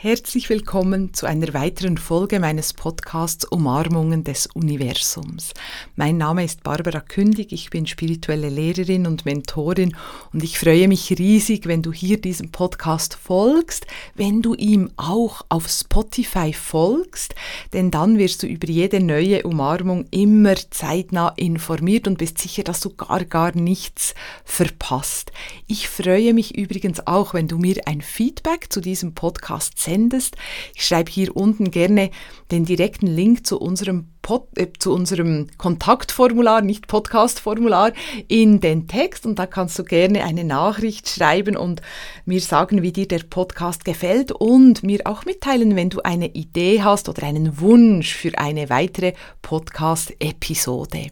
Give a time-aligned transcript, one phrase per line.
[0.00, 5.54] Herzlich willkommen zu einer weiteren Folge meines Podcasts Umarmungen des Universums.
[5.96, 9.96] Mein Name ist Barbara Kündig, ich bin spirituelle Lehrerin und Mentorin
[10.32, 15.44] und ich freue mich riesig, wenn du hier diesem Podcast folgst, wenn du ihm auch
[15.48, 17.34] auf Spotify folgst,
[17.72, 22.78] denn dann wirst du über jede neue Umarmung immer zeitnah informiert und bist sicher, dass
[22.78, 25.32] du gar gar nichts verpasst.
[25.66, 30.36] Ich freue mich übrigens auch, wenn du mir ein Feedback zu diesem Podcast sendest.
[30.74, 32.10] Ich schreibe hier unten gerne
[32.50, 37.92] den direkten Link zu unserem Pod, äh, zu unserem Kontaktformular, nicht Podcastformular,
[38.28, 41.80] in den Text und da kannst du gerne eine Nachricht schreiben und
[42.26, 46.82] mir sagen, wie dir der Podcast gefällt und mir auch mitteilen, wenn du eine Idee
[46.82, 51.06] hast oder einen Wunsch für eine weitere Podcast-Episode.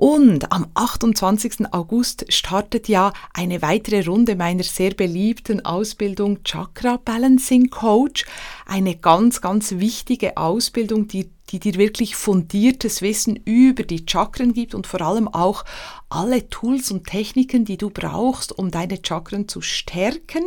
[0.00, 1.72] Und am 28.
[1.72, 8.24] August startet ja eine weitere Runde meiner sehr beliebten Ausbildung Chakra Balancing Coach.
[8.70, 14.74] Eine ganz, ganz wichtige Ausbildung, die die dir wirklich fundiertes Wissen über die Chakren gibt
[14.74, 15.64] und vor allem auch
[16.08, 20.44] alle Tools und Techniken, die du brauchst, um deine Chakren zu stärken,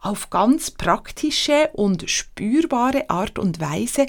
[0.00, 4.04] auf ganz praktische und spürbare Art und Weise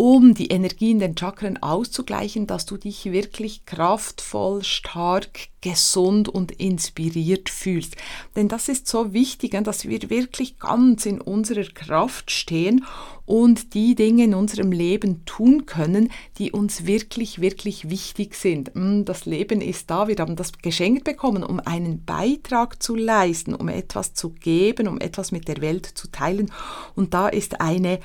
[0.00, 6.52] um die Energie in den Chakren auszugleichen, dass du dich wirklich kraftvoll, stark, gesund und
[6.52, 7.96] inspiriert fühlst.
[8.36, 12.84] Denn das ist so wichtig, dass wir wirklich ganz in unserer Kraft stehen
[13.26, 18.72] und die Dinge in unserem Leben tun können, die uns wirklich, wirklich wichtig sind.
[18.74, 23.52] Hm, das Leben ist da, wir haben das geschenkt bekommen, um einen Beitrag zu leisten,
[23.52, 26.52] um etwas zu geben, um etwas mit der Welt zu teilen.
[26.94, 27.98] Und da ist eine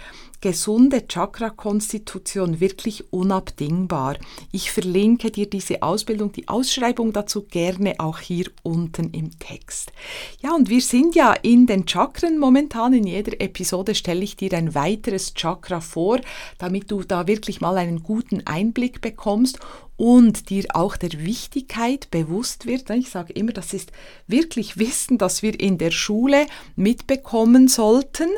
[0.44, 4.17] gesunde Chakra-Konstitution wirklich unabdingbar.
[4.52, 9.94] Ich verlinke dir diese Ausbildung, die Ausschreibung dazu gerne auch hier unten im Text.
[10.41, 12.91] Ja, und wir sind ja in den Chakren momentan.
[12.91, 16.19] In jeder Episode stelle ich dir ein weiteres Chakra vor,
[16.58, 19.59] damit du da wirklich mal einen guten Einblick bekommst
[19.95, 22.89] und dir auch der Wichtigkeit bewusst wird.
[22.89, 23.92] Ich sage immer, das ist
[24.27, 28.30] wirklich Wissen, das wir in der Schule mitbekommen sollten.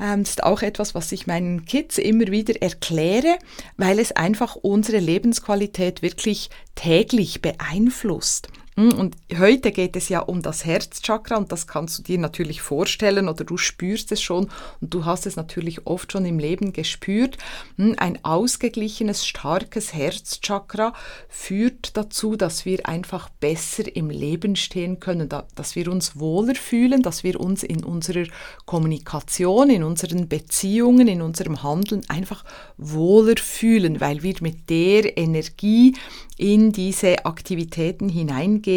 [0.00, 3.38] Ähm, das ist auch etwas, was ich meinen Kids immer wieder erkläre,
[3.76, 8.48] weil es einfach unsere Lebensqualität wirklich täglich beeinflusst.
[8.80, 12.62] Hm, und heute geht es ja um das Herzchakra und das kannst du dir natürlich
[12.62, 14.48] vorstellen oder du spürst es schon
[14.80, 17.36] und du hast es natürlich oft schon im Leben gespürt.
[17.76, 20.94] Hm, ein ausgeglichenes, starkes Herzchakra
[21.28, 27.02] führt dazu, dass wir einfach besser im Leben stehen können, dass wir uns wohler fühlen,
[27.02, 28.24] dass wir uns in unserer
[28.64, 32.46] Kommunikation, in unseren Beziehungen, in unserem Handeln einfach
[32.78, 35.94] wohler fühlen, weil wir mit der Energie
[36.40, 38.69] in diese Aktivitäten hineingehen,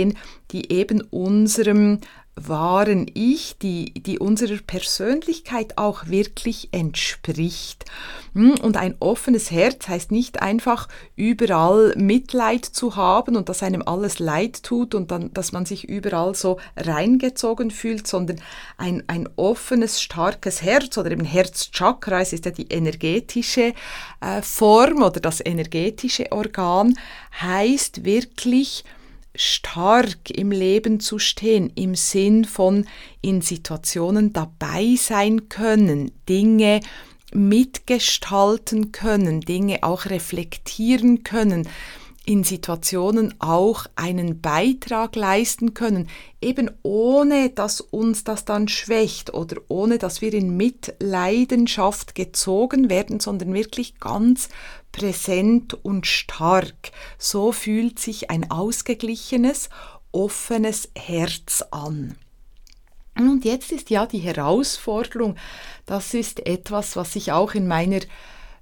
[0.52, 2.00] die eben unserem
[2.36, 7.86] wahren Ich, die, die unserer Persönlichkeit auch wirklich entspricht.
[8.34, 13.84] Hm, und ein offenes Herz heißt nicht einfach überall Mitleid zu haben und dass einem
[13.86, 18.42] alles leid tut und dann, dass man sich überall so reingezogen fühlt, sondern
[18.78, 23.74] ein, ein offenes, starkes Herz oder eben Herzchakra, es ist ja die energetische
[24.22, 26.98] äh, Form oder das energetische Organ,
[27.40, 28.84] heißt wirklich,
[29.36, 32.86] stark im Leben zu stehen, im Sinn von
[33.22, 36.82] in Situationen dabei sein können, Dinge
[37.34, 41.68] mitgestalten können, Dinge auch reflektieren können,
[42.26, 46.08] in Situationen auch einen Beitrag leisten können,
[46.42, 53.20] eben ohne dass uns das dann schwächt oder ohne dass wir in Mitleidenschaft gezogen werden,
[53.20, 54.48] sondern wirklich ganz
[54.94, 56.94] präsent und stark.
[57.18, 59.70] So fühlt sich ein ausgeglichenes,
[60.14, 62.16] offenes Herz an.
[63.18, 65.36] Und jetzt ist ja die Herausforderung,
[65.86, 68.00] das ist etwas, was ich auch in meiner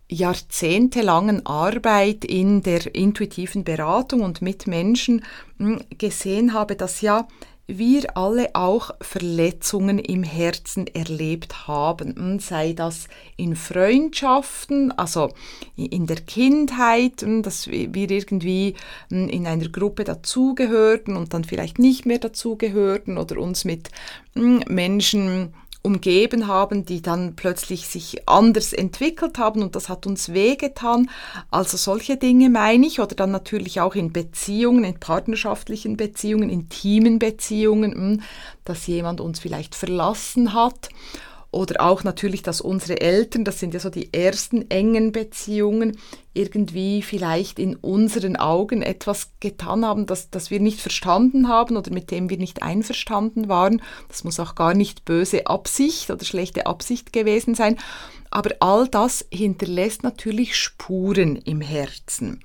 [0.10, 5.24] jahrzehntelangen Arbeit in der intuitiven Beratung und mit Menschen
[5.58, 7.28] hm, gesehen habe, dass ja
[7.78, 13.08] wir alle auch Verletzungen im Herzen erlebt haben, hm, sei das
[13.38, 15.30] in Freundschaften, also
[15.76, 18.76] in der Kindheit, hm, dass wir irgendwie
[19.10, 23.90] in einer Gruppe dazugehörten und dann vielleicht nicht mehr dazugehörten oder uns mit
[24.34, 25.54] Menschen
[25.84, 31.10] umgeben haben, die dann plötzlich sich anders entwickelt haben und das hat uns wehgetan.
[31.50, 37.18] Also solche Dinge meine ich oder dann natürlich auch in Beziehungen, in partnerschaftlichen Beziehungen, intimen
[37.18, 38.22] Beziehungen, hm,
[38.64, 40.90] dass jemand uns vielleicht verlassen hat
[41.52, 45.98] oder auch natürlich, dass unsere Eltern, das sind ja so die ersten engen Beziehungen,
[46.34, 51.92] irgendwie vielleicht in unseren Augen etwas getan haben, das, das wir nicht verstanden haben oder
[51.92, 53.82] mit dem wir nicht einverstanden waren.
[54.08, 57.78] Das muss auch gar nicht böse Absicht oder schlechte Absicht gewesen sein.
[58.34, 62.40] Aber all das hinterlässt natürlich Spuren im Herzen.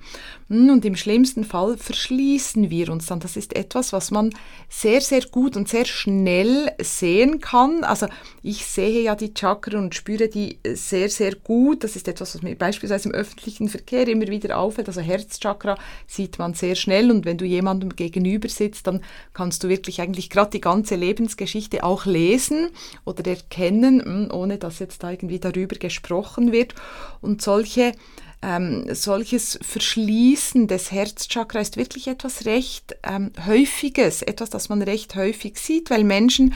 [0.49, 3.21] Hm, und im schlimmsten Fall verschließen wir uns dann.
[3.21, 4.31] Das ist etwas, was man
[4.67, 7.85] sehr, sehr gut und sehr schnell sehen kann.
[7.85, 8.07] Also
[8.43, 11.85] ich sehe ja die Chakren und spüre die sehr, sehr gut.
[11.85, 14.87] Das ist etwas, was mir beispielsweise im öffentlichen Verkehr immer wieder auffällt.
[14.87, 19.03] Also Herzchakra sieht man sehr schnell und wenn du jemandem gegenüber sitzt, dann
[19.33, 22.69] kannst du wirklich eigentlich gerade die ganze Lebensgeschichte auch lesen
[23.05, 26.75] oder erkennen, hm, ohne dass jetzt da irgendwie darüber gesprochen wird.
[27.21, 27.93] Und solche
[28.41, 35.15] ähm, solches Verschließen des Herzchakra ist wirklich etwas recht ähm, Häufiges, etwas, das man recht
[35.15, 36.53] häufig sieht, weil Menschen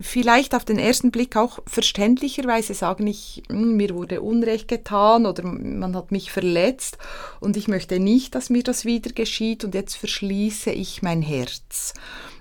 [0.00, 5.44] vielleicht auf den ersten Blick auch verständlicherweise sagen, ich, hm, mir wurde Unrecht getan oder
[5.44, 6.98] man hat mich verletzt
[7.40, 11.94] und ich möchte nicht, dass mir das wieder geschieht und jetzt verschließe ich mein Herz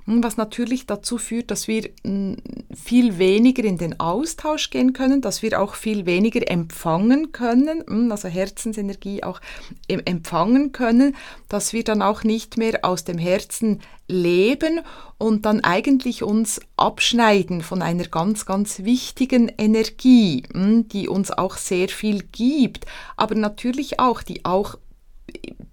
[0.06, 2.38] was natürlich dazu führt, dass wir hm,
[2.74, 8.12] viel weniger in den Austausch gehen können, dass wir auch viel weniger empfangen können, hm,
[8.12, 9.40] also Herzensenergie auch
[9.88, 11.16] empfangen können,
[11.48, 14.82] dass wir dann auch nicht mehr aus dem Herzen leben
[15.18, 21.56] und dann eigentlich uns abschneiden von einer ganz, ganz wichtigen Energie, hm, die uns auch
[21.58, 22.86] sehr viel gibt,
[23.16, 24.76] aber natürlich auch, die auch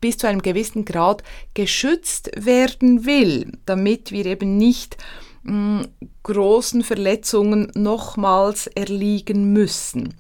[0.01, 1.23] bis zu einem gewissen Grad
[1.55, 4.97] geschützt werden will, damit wir eben nicht
[5.43, 5.89] mh, hm,
[6.23, 10.15] großen Verletzungen nochmals erliegen müssen.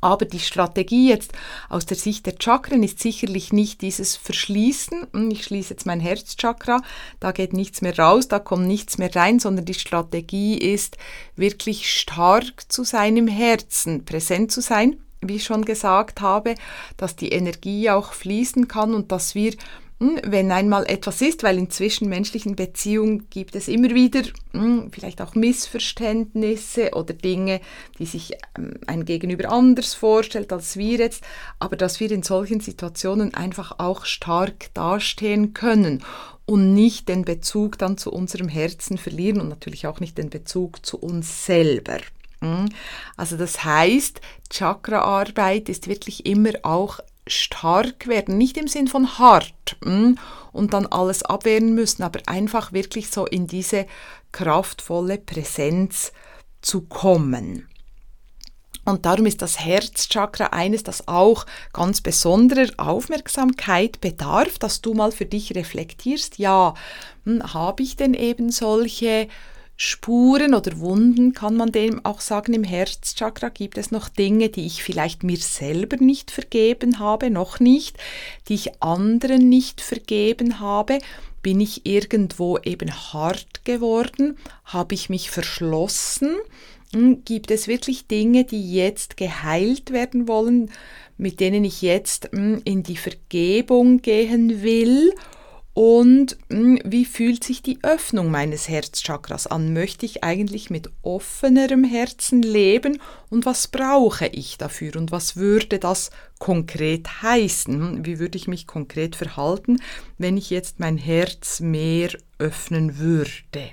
[0.00, 1.32] Aber die Strategie jetzt
[1.68, 5.06] aus der Sicht der Chakren ist sicherlich nicht dieses Verschließen.
[5.12, 6.82] Hm, ich schließe jetzt mein Herzchakra,
[7.18, 10.96] da geht nichts mehr raus, da kommt nichts mehr rein, sondern die Strategie ist
[11.34, 16.54] wirklich stark zu sein im Herzen, präsent zu sein wie ich schon gesagt habe,
[16.96, 19.52] dass die Energie auch fließen kann und dass wir,
[19.98, 25.22] hm, wenn einmal etwas ist, weil in zwischenmenschlichen Beziehungen gibt es immer wieder hm, vielleicht
[25.22, 27.60] auch Missverständnisse oder Dinge,
[27.98, 31.24] die sich ähm, ein Gegenüber anders vorstellt als wir jetzt,
[31.58, 36.02] aber dass wir in solchen Situationen einfach auch stark dastehen können
[36.46, 40.86] und nicht den Bezug dann zu unserem Herzen verlieren und natürlich auch nicht den Bezug
[40.86, 41.98] zu uns selber.
[42.46, 42.68] Hm?
[43.16, 44.20] Also das heißt,
[44.50, 50.16] Chakraarbeit ist wirklich immer auch stark werden, nicht im Sinn von hart hm?
[50.52, 53.86] und dann alles abwehren müssen, aber einfach wirklich so in diese
[54.32, 56.12] kraftvolle Präsenz
[56.62, 57.68] zu kommen.
[58.84, 65.10] Und darum ist das Herzchakra eines, das auch ganz besonderer Aufmerksamkeit bedarf, dass du mal
[65.10, 66.74] für dich reflektierst, ja,
[67.24, 69.26] hm, habe ich denn eben solche
[69.78, 74.64] Spuren oder Wunden, kann man dem auch sagen, im Herzchakra gibt es noch Dinge, die
[74.64, 77.98] ich vielleicht mir selber nicht vergeben habe, noch nicht,
[78.48, 80.98] die ich anderen nicht vergeben habe.
[81.42, 84.38] Bin ich irgendwo eben hart geworden?
[84.64, 86.36] Habe ich mich verschlossen?
[86.94, 90.70] Hm, gibt es wirklich Dinge, die jetzt geheilt werden wollen,
[91.18, 95.12] mit denen ich jetzt hm, in die Vergebung gehen will?
[95.76, 99.74] Und hm, wie fühlt sich die Öffnung meines Herzchakras an?
[99.74, 102.98] Möchte ich eigentlich mit offenerem Herzen leben?
[103.28, 104.96] Und was brauche ich dafür?
[104.96, 107.74] Und was würde das konkret heißen?
[107.74, 109.76] Hm, wie würde ich mich konkret verhalten,
[110.16, 112.08] wenn ich jetzt mein Herz mehr
[112.38, 113.68] öffnen würde?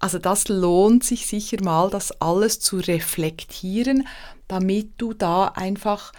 [0.00, 4.08] Also das lohnt sich sicher mal, das alles zu reflektieren,
[4.48, 6.12] damit du da einfach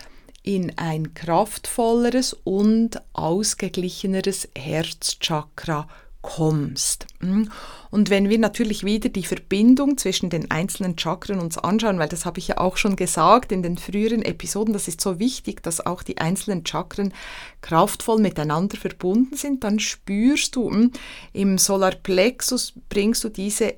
[0.44, 5.88] in ein kraftvolleres und ausgeglicheneres Herzchakra
[6.24, 7.06] kommst.
[7.20, 7.52] Hm?
[7.92, 12.26] Und wenn wir natürlich wieder die Verbindung zwischen den einzelnen Chakren uns anschauen, weil das
[12.26, 15.86] habe ich ja auch schon gesagt in den früheren Episoden, das ist so wichtig, dass
[15.86, 17.14] auch die einzelnen Chakren
[17.62, 20.92] kraftvoll miteinander verbunden sind, dann spürst du hm,
[21.34, 23.76] im Solarplexus bringst du diese,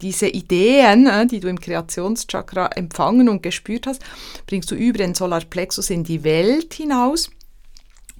[0.00, 4.02] diese Ideen, äh, die du im Kreationschakra empfangen und gespürt hast,
[4.46, 7.30] bringst du über den Solarplexus in die Welt hinaus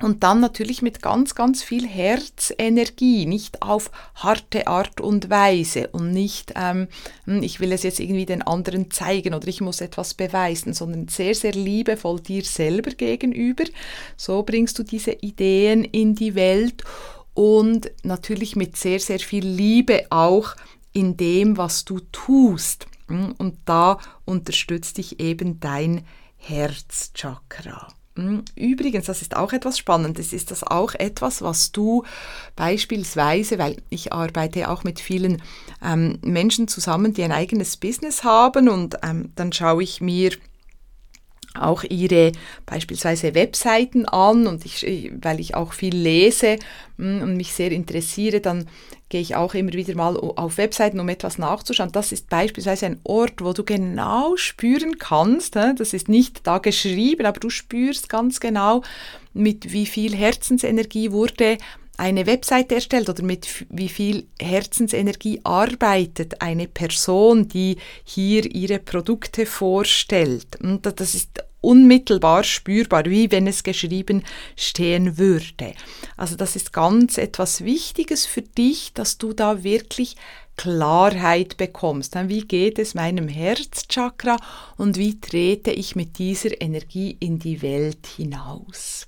[0.00, 6.12] und dann natürlich mit ganz, ganz viel Herzenergie, nicht auf harte Art und Weise und
[6.12, 6.88] nicht, ähm,
[7.24, 11.08] hm, ich will es jetzt irgendwie den anderen zeigen oder ich muss etwas beweisen, sondern
[11.08, 13.64] sehr, sehr liebevoll dir selber gegenüber.
[14.16, 16.82] So bringst du diese Ideen in die Welt
[17.34, 20.56] und natürlich mit sehr, sehr viel Liebe auch
[20.92, 22.86] in dem, was du tust.
[23.08, 26.04] Hm, und da unterstützt dich eben dein
[26.36, 27.88] Herzchakra.
[28.14, 32.04] Hm, übrigens, das ist auch etwas Spannendes, ist das auch etwas, was du
[32.56, 35.40] beispielsweise, weil ich arbeite auch mit vielen
[35.82, 40.32] ähm, Menschen zusammen, die ein eigenes Business haben und ähm, dann schaue ich mir
[41.54, 42.32] auch ihre
[42.64, 46.56] beispielsweise Webseiten an und ich, weil ich auch viel lese
[46.96, 48.66] hm, und mich sehr interessiere, dann
[49.10, 51.92] gehe ich auch immer wieder mal auf Webseiten, um etwas nachzuschauen.
[51.92, 57.26] Das ist beispielsweise ein Ort, wo du genau spüren kannst, das ist nicht da geschrieben,
[57.26, 58.82] aber du spürst ganz genau,
[59.34, 61.58] mit wie viel Herzensenergie wurde
[62.02, 69.46] eine Webseite erstellt oder mit wie viel Herzensenergie arbeitet eine Person, die hier ihre Produkte
[69.46, 70.60] vorstellt.
[70.60, 74.24] Und das ist unmittelbar spürbar, wie wenn es geschrieben
[74.56, 75.74] stehen würde.
[76.16, 80.16] Also das ist ganz etwas Wichtiges für dich, dass du da wirklich
[80.56, 82.16] Klarheit bekommst.
[82.28, 84.38] Wie geht es meinem Herzchakra
[84.76, 89.06] und wie trete ich mit dieser Energie in die Welt hinaus?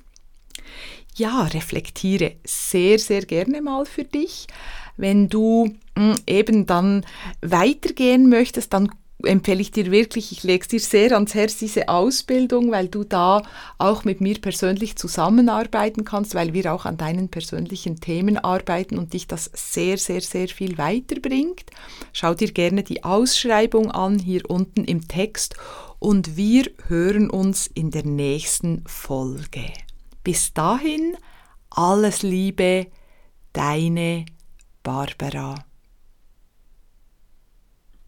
[1.14, 4.48] Ja, reflektiere sehr, sehr gerne mal für dich.
[4.96, 7.06] Wenn du hm, eben dann
[7.40, 8.90] weitergehen möchtest, dann
[9.22, 13.04] empfehle ich dir wirklich, ich lege es dir sehr ans Herz, diese Ausbildung, weil du
[13.04, 13.42] da
[13.78, 19.12] auch mit mir persönlich zusammenarbeiten kannst, weil wir auch an deinen persönlichen Themen arbeiten und
[19.12, 21.64] dich das sehr, sehr, sehr viel weiterbringt.
[22.12, 25.56] Schau dir gerne die Ausschreibung an, hier unten im Text
[25.98, 29.72] und wir hören uns in der nächsten Folge.
[30.24, 31.16] Bis dahin,
[31.68, 32.86] alles Liebe,
[33.52, 34.24] deine
[34.82, 35.54] Barbara.